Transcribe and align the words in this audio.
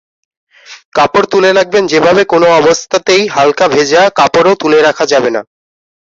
কাপড় 0.95 1.27
তুলে 1.31 1.49
রাখবেন 1.51 1.83
যেভাবেকোনো 1.87 2.47
অবস্থাতেই 2.59 3.23
হালকা 3.35 3.65
ভেজা 3.73 4.01
কাপড়ও 4.17 4.53
তুলে 4.61 4.79
রাখা 4.81 5.05
যাবে 5.11 5.29
না। 5.35 5.41